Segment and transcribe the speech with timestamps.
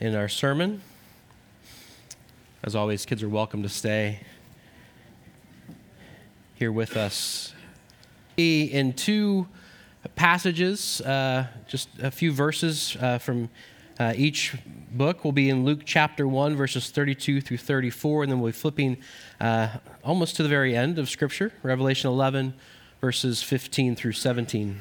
[0.00, 0.82] in our sermon.
[2.62, 4.20] As always, kids are welcome to stay
[6.54, 7.54] here with us.
[8.36, 9.48] In two
[10.14, 13.48] passages, uh, just a few verses uh, from
[13.98, 14.54] uh, each
[14.90, 15.24] book.
[15.24, 18.98] We'll be in Luke chapter 1, verses 32 through 34, and then we'll be flipping
[19.40, 19.68] uh,
[20.04, 22.52] almost to the very end of Scripture, Revelation 11,
[23.00, 24.78] verses 15 through 17.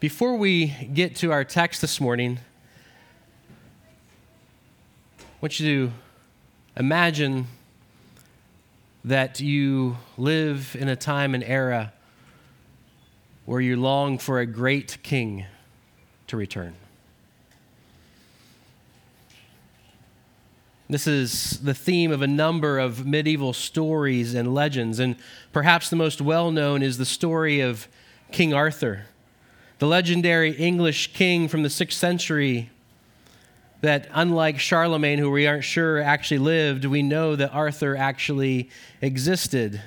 [0.00, 2.40] Before we get to our text this morning,
[5.40, 5.92] want you to
[6.76, 7.46] imagine
[9.04, 11.92] that you live in a time and era
[13.44, 15.46] where you long for a great king
[16.26, 16.74] to return.
[20.90, 25.14] This is the theme of a number of medieval stories and legends, and
[25.52, 27.86] perhaps the most well known is the story of
[28.32, 29.06] King Arthur,
[29.78, 32.70] the legendary English king from the 6th century.
[33.80, 39.80] That, unlike Charlemagne, who we aren't sure actually lived, we know that Arthur actually existed.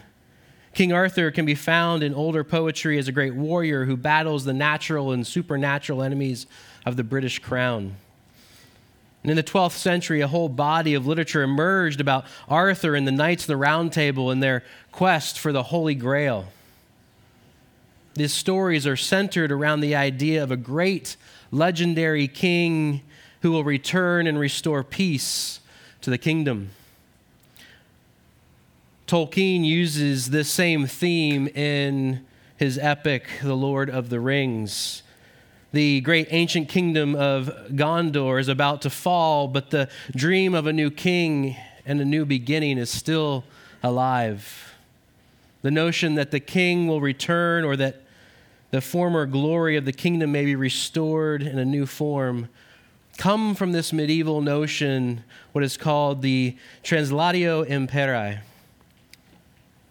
[0.73, 4.53] King Arthur can be found in older poetry as a great warrior who battles the
[4.53, 6.47] natural and supernatural enemies
[6.85, 7.95] of the British crown.
[9.23, 13.11] And in the 12th century, a whole body of literature emerged about Arthur and the
[13.11, 16.47] Knights of the Round Table and their quest for the Holy Grail.
[18.15, 21.17] These stories are centered around the idea of a great
[21.51, 23.01] legendary king
[23.41, 25.59] who will return and restore peace
[26.01, 26.69] to the kingdom.
[29.07, 32.25] Tolkien uses this same theme in
[32.57, 35.03] his epic, The Lord of the Rings.
[35.73, 40.73] The great ancient kingdom of Gondor is about to fall, but the dream of a
[40.73, 43.43] new king and a new beginning is still
[43.81, 44.75] alive.
[45.61, 48.01] The notion that the king will return or that
[48.71, 52.47] the former glory of the kingdom may be restored in a new form
[53.21, 58.39] come from this medieval notion, what is called the translatio imperii,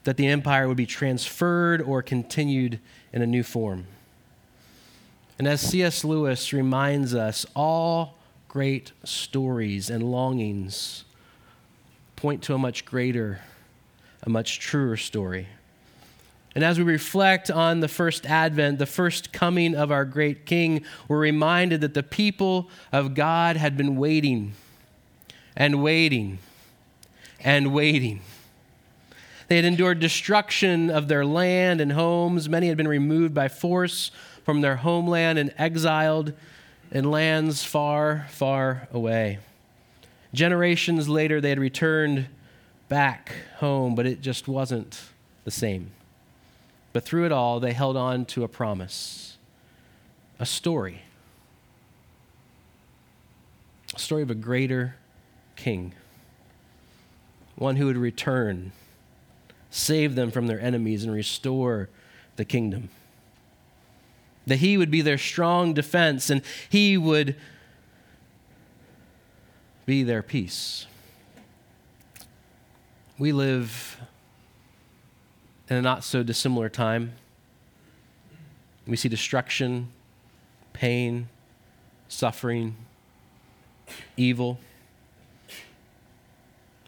[0.02, 2.80] that the empire would be transferred or continued
[3.12, 3.86] in a new form.
[5.38, 6.02] And as C.S.
[6.02, 8.18] Lewis reminds us, all
[8.48, 11.04] great stories and longings
[12.16, 13.42] point to a much greater,
[14.24, 15.46] a much truer story.
[16.54, 20.84] And as we reflect on the first advent, the first coming of our great King,
[21.06, 24.54] we're reminded that the people of God had been waiting
[25.56, 26.38] and waiting
[27.38, 28.20] and waiting.
[29.46, 32.48] They had endured destruction of their land and homes.
[32.48, 34.10] Many had been removed by force
[34.44, 36.32] from their homeland and exiled
[36.90, 39.38] in lands far, far away.
[40.34, 42.26] Generations later, they had returned
[42.88, 45.00] back home, but it just wasn't
[45.44, 45.90] the same.
[46.92, 49.38] But through it all, they held on to a promise,
[50.38, 51.02] a story,
[53.94, 54.96] a story of a greater
[55.56, 55.94] king,
[57.54, 58.72] one who would return,
[59.70, 61.88] save them from their enemies, and restore
[62.36, 62.88] the kingdom.
[64.46, 67.36] That he would be their strong defense and he would
[69.86, 70.86] be their peace.
[73.18, 74.00] We live
[75.70, 77.12] in a not so dissimilar time.
[78.86, 79.88] We see destruction,
[80.72, 81.28] pain,
[82.08, 82.74] suffering,
[84.16, 84.58] evil.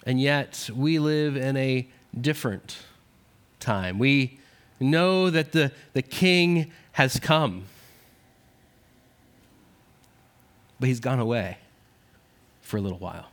[0.05, 1.89] And yet, we live in a
[2.21, 2.79] different
[3.61, 4.01] time.
[4.01, 4.41] We
[4.81, 7.67] know that the, the king has come,
[10.81, 11.59] but he's gone away
[12.63, 13.27] for a little while.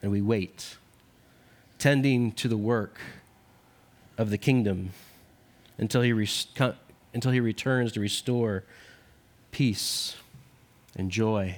[0.00, 0.76] And we wait,
[1.78, 3.00] tending to the work
[4.22, 4.90] of the kingdom
[5.76, 6.10] until he,
[7.12, 8.64] until he returns to restore
[9.50, 10.16] peace
[10.96, 11.56] and joy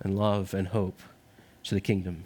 [0.00, 1.00] and love and hope
[1.64, 2.24] to the kingdom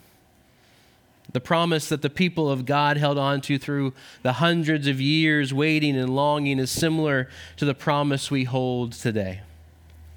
[1.32, 5.52] the promise that the people of God held on to through the hundreds of years
[5.52, 9.40] waiting and longing is similar to the promise we hold today.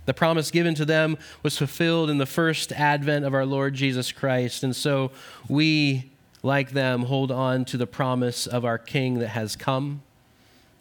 [0.06, 4.12] The promise given to them was fulfilled in the first advent of our Lord Jesus
[4.12, 4.64] Christ.
[4.64, 5.12] And so
[5.48, 6.12] we,
[6.46, 10.04] like them, hold on to the promise of our King that has come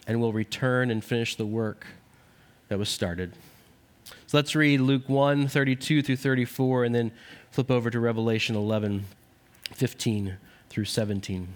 [0.07, 1.87] and will return and finish the work
[2.69, 3.33] that was started.
[4.27, 7.13] So let's read Luke 1 32 through 34 and then
[7.51, 9.07] flip over to Revelation 11
[9.73, 10.37] 15
[10.69, 11.49] through 17.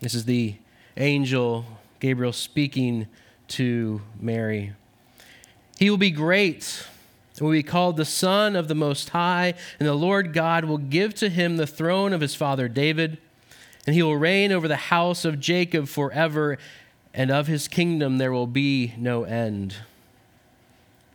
[0.00, 0.54] This is the
[0.98, 1.64] angel
[1.98, 3.06] Gabriel speaking
[3.48, 4.74] to Mary.
[5.78, 6.86] He will be great
[7.40, 11.14] will be called the Son of the Most High, and the Lord God will give
[11.16, 13.18] to him the throne of his father David,
[13.86, 16.58] and he will reign over the house of Jacob forever,
[17.14, 19.76] and of his kingdom there will be no end.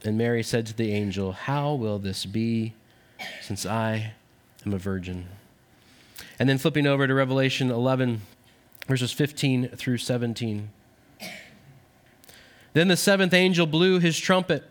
[0.03, 2.73] And Mary said to the angel, How will this be,
[3.41, 4.13] since I
[4.65, 5.27] am a virgin?
[6.39, 8.21] And then flipping over to Revelation 11,
[8.87, 10.69] verses 15 through 17.
[12.73, 14.63] Then the seventh angel blew his trumpet,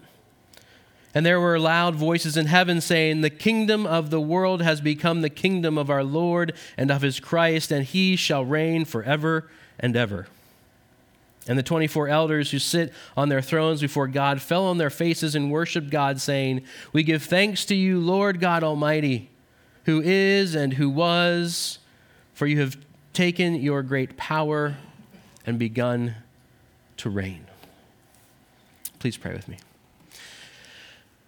[1.14, 5.20] and there were loud voices in heaven saying, The kingdom of the world has become
[5.20, 9.48] the kingdom of our Lord and of his Christ, and he shall reign forever
[9.78, 10.26] and ever.
[11.46, 15.34] And the 24 elders who sit on their thrones before God fell on their faces
[15.34, 16.62] and worshiped God, saying,
[16.92, 19.28] We give thanks to you, Lord God Almighty,
[19.84, 21.78] who is and who was,
[22.32, 22.76] for you have
[23.12, 24.76] taken your great power
[25.44, 26.14] and begun
[26.98, 27.46] to reign.
[28.98, 29.58] Please pray with me.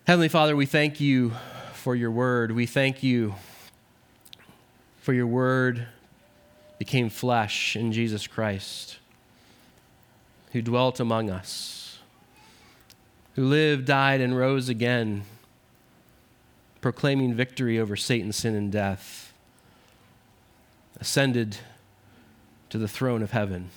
[0.06, 1.32] Heavenly Father, we thank you
[1.72, 2.52] for your word.
[2.52, 3.36] We thank you
[4.98, 5.86] for your word
[6.78, 8.98] became flesh in Jesus Christ
[10.52, 12.00] who dwelt among us,
[13.34, 15.24] who lived, died, and rose again,
[16.82, 19.32] proclaiming victory over Satan, sin, and death,
[21.00, 21.56] ascended
[22.68, 23.70] to the throne of heaven,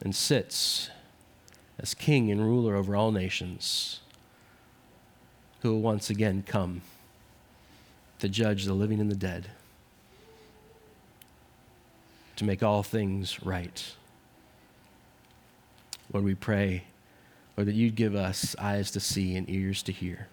[0.00, 0.90] and sits
[1.76, 3.98] as king and ruler over all nations,
[5.60, 6.82] who will once again come
[8.18, 9.48] to judge the living and the dead,
[12.36, 13.92] to make all things right.
[16.12, 16.84] Lord, we pray,
[17.56, 20.28] Lord, that you'd give us eyes to see and ears to hear,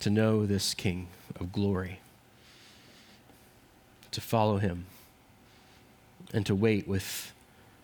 [0.00, 1.08] to know this King
[1.38, 2.00] of glory,
[4.10, 4.86] to follow him,
[6.34, 7.32] and to wait with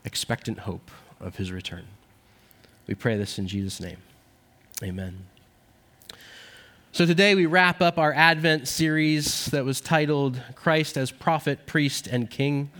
[0.05, 1.85] expectant hope of his return.
[2.87, 3.99] We pray this in Jesus' name.
[4.82, 5.26] Amen.
[6.90, 12.06] So today we wrap up our Advent series that was titled Christ as Prophet, Priest,
[12.06, 12.70] and King.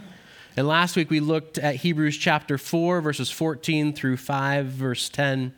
[0.56, 5.55] And last week we looked at Hebrews chapter 4, verses 14 through 5, verse 10.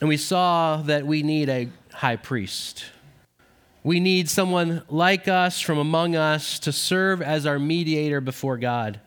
[0.00, 2.86] And we saw that we need a high priest.
[3.82, 9.00] We need someone like us from among us to serve as our mediator before God.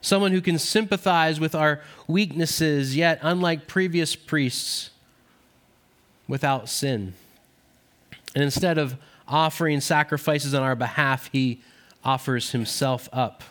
[0.00, 4.90] Someone who can sympathize with our weaknesses, yet, unlike previous priests,
[6.26, 7.12] without sin.
[8.36, 11.62] And instead of offering sacrifices on our behalf, he
[12.04, 13.42] offers himself up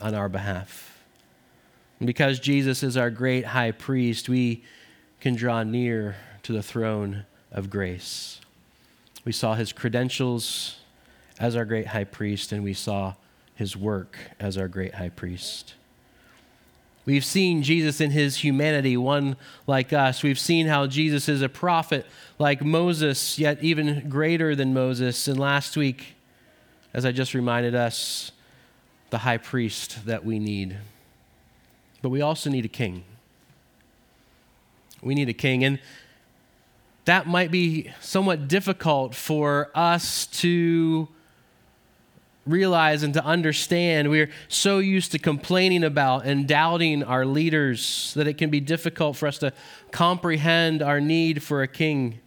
[0.00, 1.02] on our behalf.
[1.98, 4.62] And because Jesus is our great high priest, we
[5.20, 6.14] can draw near
[6.44, 8.40] to the throne of grace.
[9.24, 10.76] We saw his credentials
[11.40, 13.14] as our great high priest, and we saw
[13.56, 15.74] his work as our great high priest.
[17.06, 19.36] We've seen Jesus in his humanity, one
[19.66, 20.22] like us.
[20.22, 22.06] We've seen how Jesus is a prophet
[22.38, 25.28] like Moses, yet even greater than Moses.
[25.28, 26.14] And last week,
[26.94, 28.32] as I just reminded us,
[29.10, 30.78] the high priest that we need.
[32.00, 33.04] But we also need a king.
[35.02, 35.62] We need a king.
[35.62, 35.78] And
[37.04, 41.08] that might be somewhat difficult for us to
[42.46, 44.10] realize and to understand.
[44.10, 49.16] We're so used to complaining about and doubting our leaders that it can be difficult
[49.16, 49.52] for us to
[49.90, 52.20] comprehend our need for a king.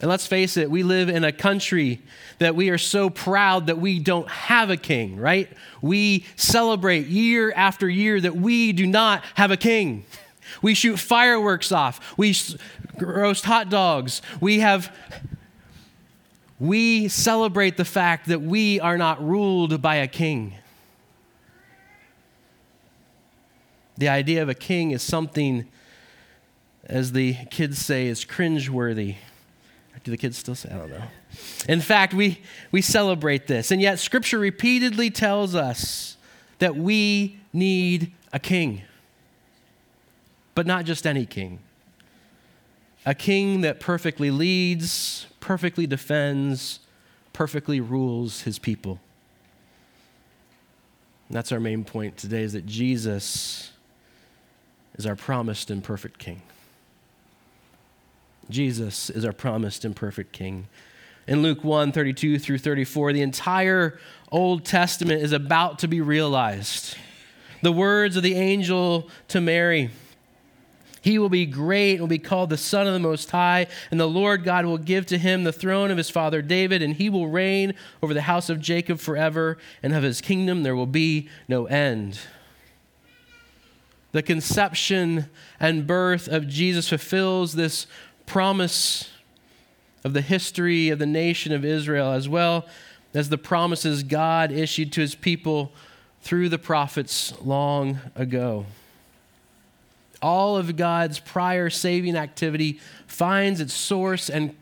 [0.00, 2.02] And let's face it, we live in a country
[2.38, 5.50] that we are so proud that we don't have a king, right?
[5.80, 10.04] We celebrate year after year that we do not have a king.
[10.60, 12.18] We shoot fireworks off.
[12.18, 12.36] We
[13.00, 14.20] roast hot dogs.
[14.38, 14.94] We have
[16.58, 20.54] we celebrate the fact that we are not ruled by a king.
[23.98, 25.66] The idea of a king is something,
[26.84, 29.16] as the kids say, is cringeworthy.
[30.04, 30.70] Do the kids still say?
[30.72, 31.02] I don't know.
[31.68, 33.72] In fact, we, we celebrate this.
[33.72, 36.16] And yet, Scripture repeatedly tells us
[36.60, 38.82] that we need a king.
[40.54, 41.58] But not just any king.
[43.06, 46.80] A king that perfectly leads, perfectly defends,
[47.32, 49.00] perfectly rules his people.
[51.28, 53.72] And that's our main point today is that Jesus
[54.96, 56.42] is our promised and perfect king.
[58.50, 60.68] Jesus is our promised and perfect King.
[61.26, 63.98] In Luke 1 32 through 34, the entire
[64.30, 66.96] Old Testament is about to be realized.
[67.62, 69.90] The words of the angel to Mary
[71.06, 74.00] He will be great and will be called the Son of the Most High, and
[74.00, 77.08] the Lord God will give to him the throne of his father David, and he
[77.08, 81.28] will reign over the house of Jacob forever, and of his kingdom there will be
[81.46, 82.18] no end.
[84.10, 87.86] The conception and birth of Jesus fulfills this
[88.26, 89.08] promise
[90.02, 92.66] of the history of the nation of Israel, as well
[93.14, 95.70] as the promises God issued to his people
[96.20, 98.66] through the prophets long ago.
[100.22, 104.54] All of God's prior saving activity finds its source and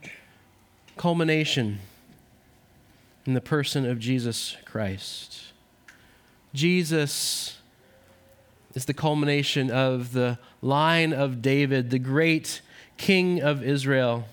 [0.96, 1.78] culmination
[3.26, 5.40] in the person of Jesus Christ.
[6.52, 7.58] Jesus
[8.74, 12.60] is the culmination of the line of David, the great
[12.96, 14.26] king of Israel.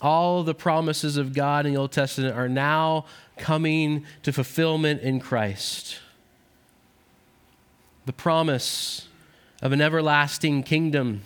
[0.00, 5.20] All the promises of God in the Old Testament are now coming to fulfillment in
[5.20, 5.98] Christ.
[8.06, 9.08] The promise
[9.62, 11.22] of an everlasting kingdom,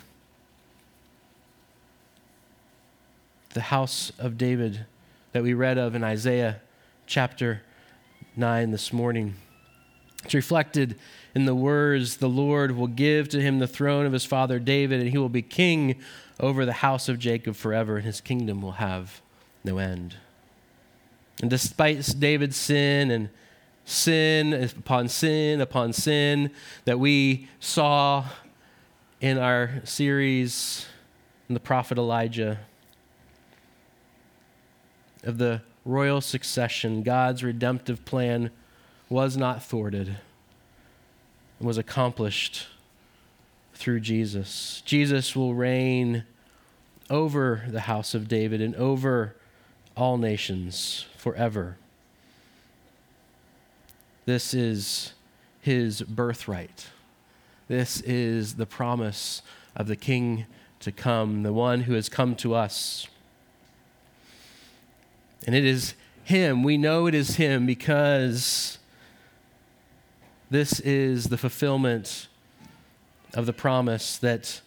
[3.52, 4.86] the house of David
[5.32, 6.60] that we read of in Isaiah
[7.06, 7.62] chapter
[8.36, 9.36] 9 this morning.
[10.24, 10.98] It's reflected
[11.34, 15.00] in the words the Lord will give to him the throne of his father David,
[15.00, 16.00] and he will be king
[16.40, 19.20] over the house of Jacob forever, and his kingdom will have
[19.62, 20.16] no end.
[21.40, 23.28] And despite David's sin and
[23.84, 26.50] sin upon sin upon sin
[26.84, 28.24] that we saw
[29.20, 30.86] in our series
[31.48, 32.60] in the prophet Elijah
[35.22, 38.50] of the royal succession, God's redemptive plan
[39.08, 40.16] was not thwarted
[41.58, 42.66] and was accomplished
[43.74, 44.82] through Jesus.
[44.84, 46.24] Jesus will reign
[47.10, 49.36] over the house of David and over
[49.96, 51.76] all nations forever.
[54.26, 55.12] This is
[55.60, 56.88] his birthright.
[57.68, 59.42] This is the promise
[59.76, 60.46] of the King
[60.80, 63.06] to come, the one who has come to us.
[65.46, 66.62] And it is him.
[66.62, 68.78] We know it is him because
[70.50, 72.28] this is the fulfillment
[73.34, 74.60] of the promise that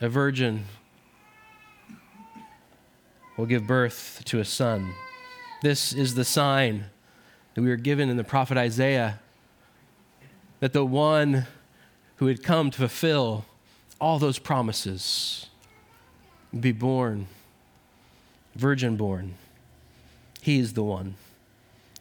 [0.00, 0.66] a virgin
[3.36, 4.92] will give birth to a son.
[5.62, 6.86] This is the sign
[7.56, 9.18] that we were given in the prophet Isaiah
[10.60, 11.46] that the one
[12.16, 13.46] who had come to fulfill
[13.98, 15.46] all those promises
[16.52, 17.28] would be born,
[18.54, 19.36] virgin born.
[20.42, 21.14] He is the one,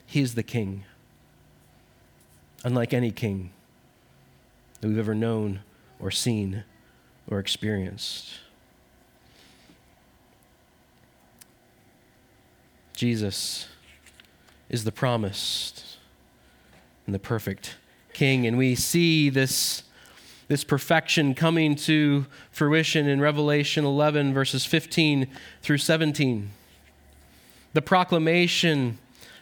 [0.05, 0.83] He is the king,
[2.65, 3.51] unlike any king
[4.81, 5.61] that we've ever known
[6.01, 6.65] or seen
[7.29, 8.39] or experienced.
[12.93, 13.69] Jesus
[14.75, 15.97] is the promised
[17.05, 17.77] and the perfect
[18.11, 18.45] king.
[18.45, 19.83] And we see this,
[20.49, 25.27] this perfection coming to fruition in Revelation 11, verses 15
[25.61, 26.49] through 17.
[27.71, 28.97] The proclamation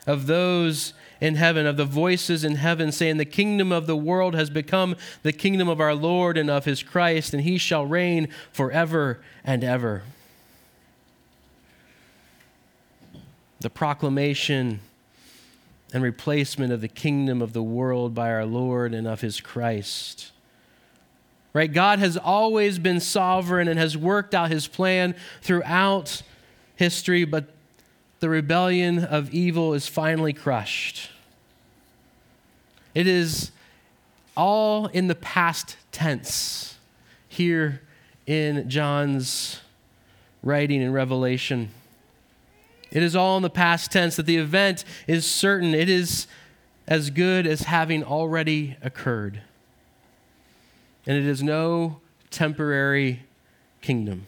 [0.06, 4.36] of those in heaven, of the voices in heaven, saying, The kingdom of the world
[4.36, 8.28] has become the kingdom of our Lord and of his Christ, and he shall reign
[8.52, 10.04] forever and ever.
[13.62, 14.82] The proclamation
[15.94, 20.32] and replacement of the kingdom of the world by our Lord and of his Christ.
[21.54, 21.72] Right?
[21.72, 26.24] God has always been sovereign and has worked out his plan throughout
[26.76, 27.46] history, but
[28.20, 31.12] the rebellion of evil is finally crushed.
[32.96, 33.52] It is
[34.36, 36.76] all in the past tense
[37.28, 37.82] here
[38.26, 39.62] in John's
[40.42, 41.70] writing in Revelation.
[42.94, 45.74] It is all in the past tense that the event is certain.
[45.74, 46.28] It is
[46.88, 49.42] as good as having already occurred.
[51.08, 53.24] And it is no temporary
[53.82, 54.28] kingdom.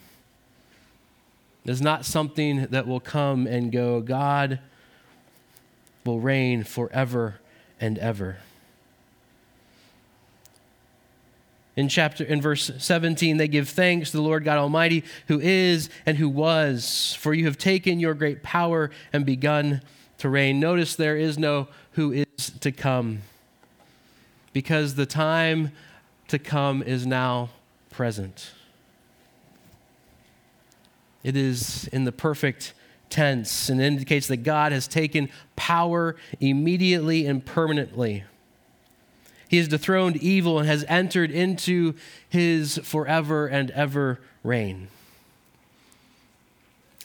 [1.64, 4.02] It is not something that will come and go.
[4.02, 4.60] God
[6.04, 7.36] will reign forever
[7.80, 8.38] and ever.
[11.76, 15.90] In chapter in verse 17 they give thanks to the lord god almighty who is
[16.06, 17.16] and who was.
[17.20, 19.82] For you have taken your great power and begun
[20.20, 20.60] to reign.
[20.60, 23.22] Notice there is no who is to come.
[24.54, 25.72] Because the time
[26.28, 27.50] to come is now
[27.90, 28.52] present.
[31.24, 32.74] It is in the perfect
[33.10, 38.24] tense and indicates that god has taken power immediately and permanently
[39.48, 41.94] he has dethroned evil and has entered into
[42.28, 44.88] his forever and ever reign.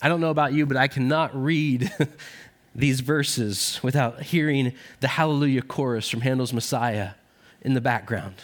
[0.01, 1.91] I don't know about you, but I cannot read
[2.75, 7.11] these verses without hearing the Hallelujah chorus from Handel's Messiah
[7.61, 8.35] in the background.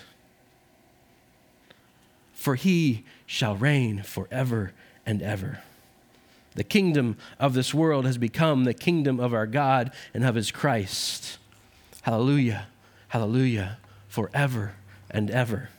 [2.34, 4.74] For he shall reign forever
[5.06, 5.60] and ever.
[6.54, 10.51] The kingdom of this world has become the kingdom of our God and of his
[10.51, 11.39] Christ.
[12.04, 12.68] Hallelujah,
[13.10, 13.77] hallelujah
[14.08, 14.74] forever
[15.10, 15.70] and ever.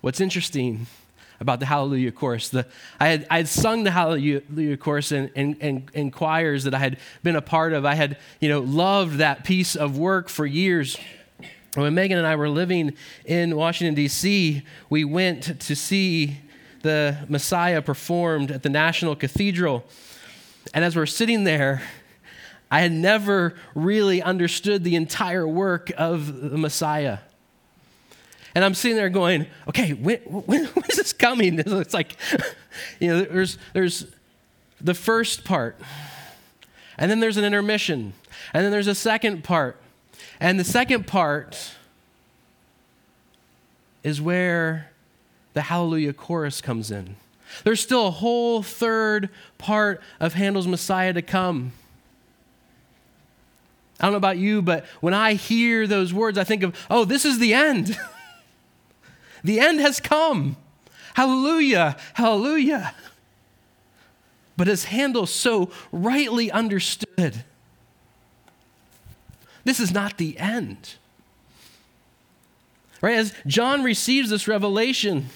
[0.00, 0.86] What's interesting
[1.40, 2.66] about the Hallelujah chorus, the,
[2.98, 6.78] I, had, I had sung the Hallelujah chorus in, in, in, in choirs that I
[6.78, 7.84] had been a part of.
[7.84, 10.96] I had, you know, loved that piece of work for years.
[11.74, 12.94] When Megan and I were living
[13.24, 16.38] in Washington, D.C., we went to see
[16.82, 19.84] the Messiah performed at the National Cathedral.
[20.74, 21.82] And as we're sitting there,
[22.70, 27.18] I had never really understood the entire work of the Messiah.
[28.54, 31.58] And I'm sitting there going, okay, when, when, when is this coming?
[31.58, 32.16] It's like,
[33.00, 34.06] you know, there's, there's
[34.80, 35.80] the first part,
[36.96, 38.12] and then there's an intermission,
[38.52, 39.80] and then there's a second part.
[40.40, 41.72] And the second part
[44.04, 44.90] is where
[45.54, 47.16] the Hallelujah chorus comes in.
[47.64, 51.72] There's still a whole third part of Handel's Messiah to come.
[54.00, 57.04] I don't know about you, but when I hear those words, I think of, oh,
[57.04, 57.98] this is the end.
[59.44, 60.56] the end has come.
[61.14, 62.94] Hallelujah, hallelujah.
[64.56, 67.44] But as Handel so rightly understood,
[69.64, 70.94] this is not the end.
[73.00, 73.16] Right?
[73.16, 75.26] As John receives this revelation,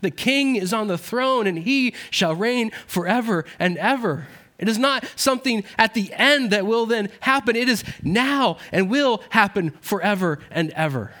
[0.00, 4.28] the king is on the throne and he shall reign forever and ever.
[4.58, 7.56] It is not something at the end that will then happen.
[7.56, 11.12] It is now and will happen forever and ever.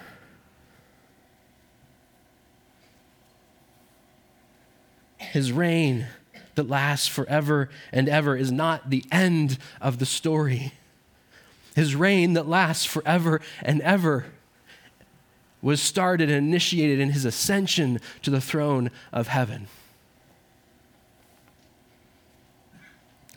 [5.18, 6.06] His reign
[6.54, 10.72] that lasts forever and ever is not the end of the story.
[11.74, 14.26] His reign that lasts forever and ever
[15.60, 19.68] was started and initiated in his ascension to the throne of heaven.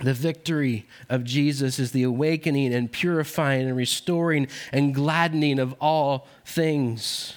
[0.02, 6.28] The victory of Jesus is the awakening and purifying and restoring and gladdening of all
[6.46, 7.36] things.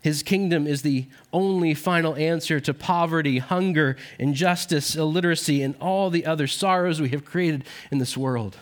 [0.00, 6.24] His kingdom is the only final answer to poverty, hunger, injustice, illiteracy, and all the
[6.24, 8.56] other sorrows we have created in this world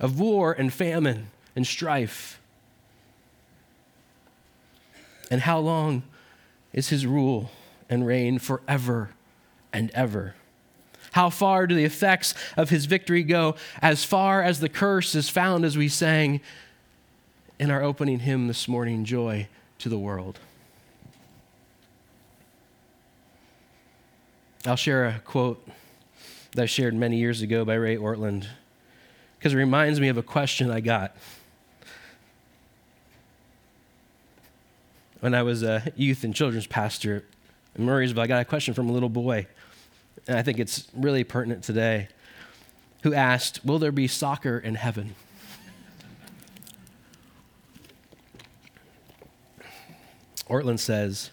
[0.00, 2.40] of war and famine and strife.
[5.30, 6.02] And how long
[6.72, 7.50] is his rule
[7.88, 9.10] and reign forever
[9.72, 10.34] and ever?
[11.12, 13.56] How far do the effects of his victory go?
[13.80, 16.40] As far as the curse is found, as we sang
[17.58, 20.38] in our opening hymn this morning Joy to the World.
[24.66, 25.66] I'll share a quote
[26.52, 28.46] that I shared many years ago by Ray Ortlund
[29.38, 31.16] because it reminds me of a question I got
[35.20, 37.24] when I was a youth and children's pastor
[37.78, 38.18] in Murrysville.
[38.18, 39.46] I got a question from a little boy,
[40.26, 42.08] and I think it's really pertinent today,
[43.02, 45.14] who asked, Will there be soccer in heaven?
[50.48, 51.30] Ortlund says,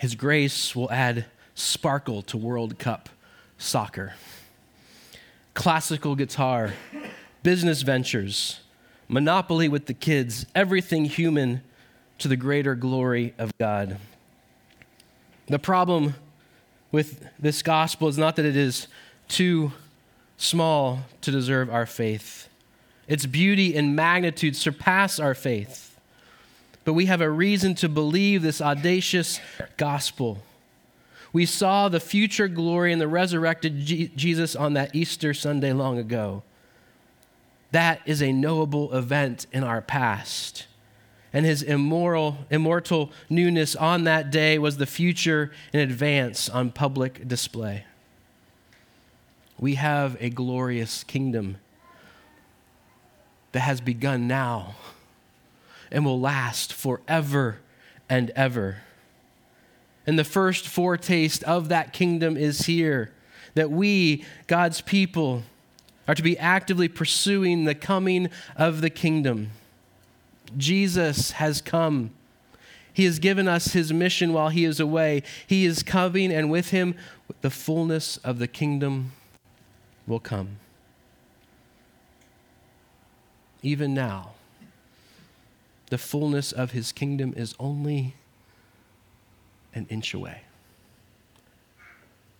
[0.00, 3.08] His grace will add sparkle to World Cup
[3.58, 4.14] soccer
[5.54, 6.74] classical guitar,
[7.42, 8.60] business ventures,
[9.08, 11.62] monopoly with the kids, everything human
[12.18, 13.98] to the greater glory of God.
[15.46, 16.14] The problem
[16.92, 18.88] with this gospel is not that it is
[19.28, 19.72] too
[20.36, 22.48] small to deserve our faith.
[23.06, 25.98] Its beauty and magnitude surpass our faith.
[26.84, 29.40] But we have a reason to believe this audacious
[29.76, 30.42] gospel
[31.34, 35.98] we saw the future glory in the resurrected G- Jesus on that Easter Sunday long
[35.98, 36.44] ago.
[37.72, 40.68] That is a knowable event in our past.
[41.34, 47.26] And his immoral, immortal newness on that day was the future in advance on public
[47.26, 47.84] display.
[49.58, 51.56] We have a glorious kingdom
[53.50, 54.76] that has begun now
[55.90, 57.58] and will last forever
[58.08, 58.78] and ever.
[60.06, 63.12] And the first foretaste of that kingdom is here
[63.54, 65.42] that we, God's people,
[66.06, 69.50] are to be actively pursuing the coming of the kingdom.
[70.56, 72.10] Jesus has come.
[72.92, 75.22] He has given us his mission while he is away.
[75.46, 76.94] He is coming, and with him,
[77.40, 79.12] the fullness of the kingdom
[80.06, 80.58] will come.
[83.62, 84.32] Even now,
[85.90, 88.14] the fullness of his kingdom is only
[89.74, 90.42] an inch away.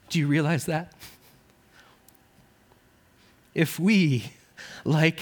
[0.08, 0.92] Do you realize that?
[3.54, 4.32] If we,
[4.84, 5.20] like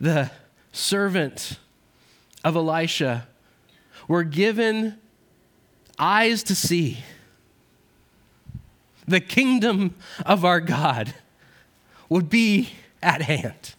[0.00, 0.30] the
[0.72, 1.58] servant
[2.44, 3.26] of Elisha,
[4.06, 4.98] were given
[5.98, 6.98] eyes to see
[9.06, 11.14] the kingdom of our God
[12.08, 12.70] would be
[13.02, 13.74] at hand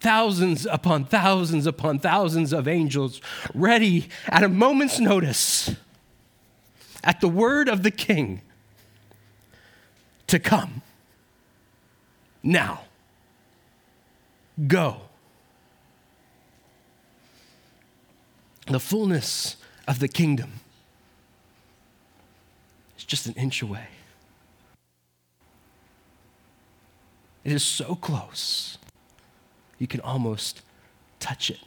[0.00, 3.20] thousands upon thousands upon thousands of angels
[3.54, 5.74] ready at a moment's notice
[7.02, 8.40] at the word of the king
[10.26, 10.82] to come
[12.42, 12.82] now.
[14.66, 15.00] go.
[18.66, 20.54] The fullness of the kingdom
[22.98, 23.86] is just an inch away.
[27.44, 28.76] It is so close,
[29.78, 30.62] you can almost
[31.20, 31.60] touch it,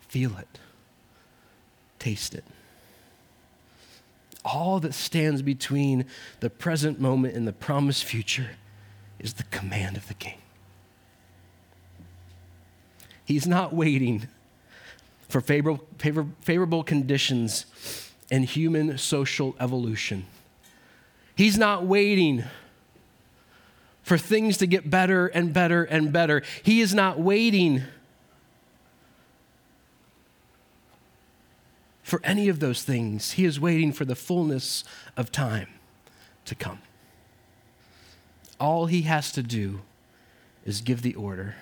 [0.00, 0.58] feel it,
[2.00, 2.44] taste it.
[4.44, 6.06] All that stands between
[6.40, 8.50] the present moment and the promised future
[9.20, 10.38] is the command of the king.
[13.24, 14.26] He's not waiting
[15.28, 17.66] for favorable, favor, favorable conditions
[18.30, 20.26] in human social evolution.
[21.34, 22.44] He's not waiting
[24.02, 26.42] for things to get better and better and better.
[26.62, 27.82] He is not waiting
[32.02, 33.32] for any of those things.
[33.32, 34.82] He is waiting for the fullness
[35.14, 35.68] of time
[36.46, 36.80] to come.
[38.58, 39.82] All he has to do
[40.64, 41.54] is give the order,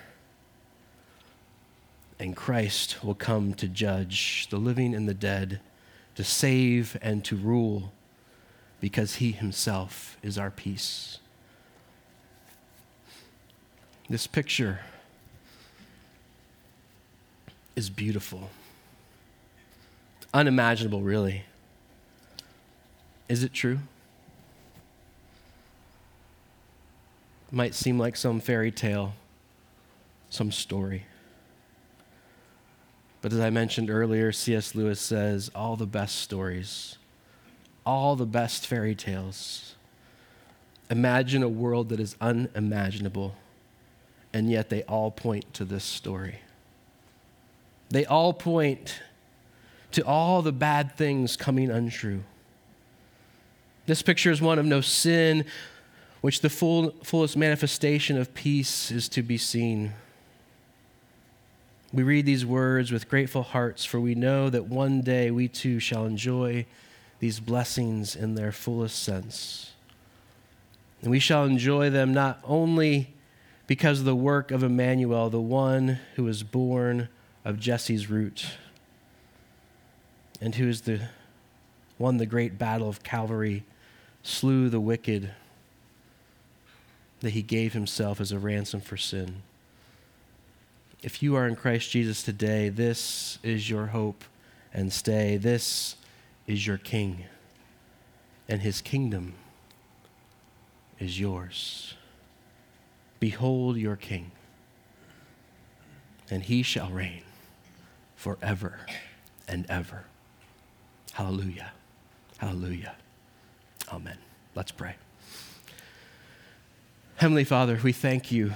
[2.19, 5.59] and Christ will come to judge the living and the dead,
[6.15, 7.91] to save and to rule,
[8.81, 11.19] because he himself is our peace.
[14.09, 14.79] This picture
[17.75, 18.49] is beautiful.
[20.33, 21.43] Unimaginable, really.
[23.29, 23.79] Is it true?
[27.51, 29.13] Might seem like some fairy tale,
[30.29, 31.05] some story.
[33.27, 34.73] But as I mentioned earlier, C.S.
[34.73, 36.97] Lewis says all the best stories,
[37.85, 39.75] all the best fairy tales
[40.89, 43.35] imagine a world that is unimaginable
[44.31, 46.39] and yet they all point to this story.
[47.89, 49.01] They all point
[49.91, 52.23] to all the bad things coming untrue.
[53.87, 55.43] This picture is one of no sin,
[56.21, 59.91] which the full, fullest manifestation of peace is to be seen.
[61.93, 65.79] We read these words with grateful hearts, for we know that one day we too
[65.79, 66.65] shall enjoy
[67.19, 69.71] these blessings in their fullest sense.
[71.01, 73.13] And we shall enjoy them not only
[73.67, 77.09] because of the work of Emmanuel, the one who was born
[77.45, 78.45] of Jesse's root,
[80.41, 81.09] and who is the
[81.99, 83.63] won the great battle of Calvary,
[84.21, 85.31] slew the wicked,
[87.21, 89.41] that he gave himself as a ransom for sin.
[91.03, 94.23] If you are in Christ Jesus today, this is your hope
[94.73, 95.37] and stay.
[95.37, 95.95] This
[96.47, 97.25] is your King,
[98.49, 99.35] and his kingdom
[100.99, 101.93] is yours.
[103.19, 104.31] Behold your king,
[106.29, 107.23] and he shall reign
[108.15, 108.79] forever
[109.47, 110.05] and ever.
[111.13, 111.71] Hallelujah.
[112.37, 112.95] Hallelujah.
[113.91, 114.17] Amen.
[114.53, 114.95] Let's pray.
[117.15, 118.53] Heavenly Father, we thank you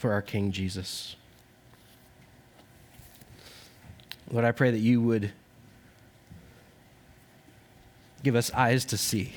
[0.00, 1.14] for our King Jesus.
[4.30, 5.30] Lord, I pray that you would
[8.22, 9.34] give us eyes to see.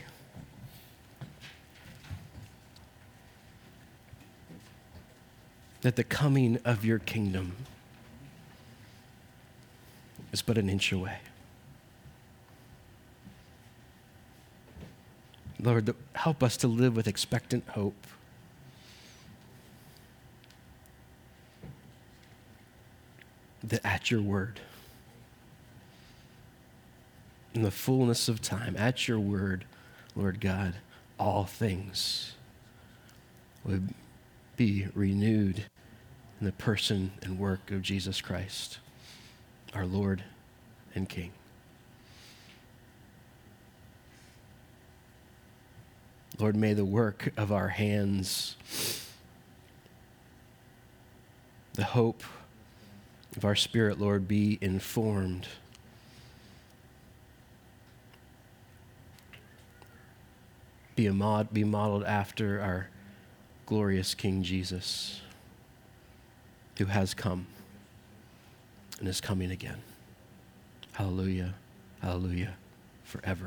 [5.81, 7.57] that the coming of your kingdom
[10.31, 11.17] is but an inch away.
[15.59, 18.07] Lord, help us to live with expectant hope.
[23.63, 24.59] That at your word,
[27.53, 29.65] in the fullness of time, at your word,
[30.15, 30.75] Lord God,
[31.19, 32.33] all things
[33.63, 33.93] would
[34.57, 35.65] be renewed
[36.39, 38.79] in the person and work of Jesus Christ,
[39.73, 40.23] our Lord
[40.93, 41.31] and King.
[46.39, 48.57] Lord, may the work of our hands,
[51.75, 52.23] the hope
[53.35, 55.47] of our spirit, Lord, be informed.
[60.95, 62.89] Be, a mod, be modeled after our
[63.65, 65.21] glorious King Jesus
[66.77, 67.47] who has come
[68.99, 69.81] and is coming again.
[70.93, 71.55] Hallelujah,
[72.01, 72.53] hallelujah,
[73.03, 73.41] forever.